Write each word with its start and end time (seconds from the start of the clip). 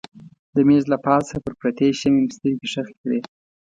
د 0.55 0.57
مېز 0.67 0.83
له 0.91 0.97
پاسه 1.05 1.35
پر 1.45 1.53
پرتې 1.59 1.87
شمعې 1.99 2.21
مې 2.25 2.31
سترګې 2.35 2.67
ښخې 2.71 2.95
کړې. 3.01 3.19